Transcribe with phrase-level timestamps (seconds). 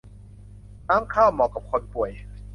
[0.87, 2.09] น้ำข้าว เหมาะกับคนป่วย